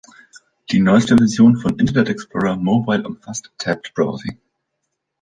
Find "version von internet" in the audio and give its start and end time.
1.15-2.09